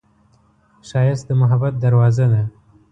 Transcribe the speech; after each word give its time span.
ښایست 0.87 1.25
د 1.27 1.29
محبت 1.41 1.73
دروازه 1.83 2.25
ده 2.33 2.43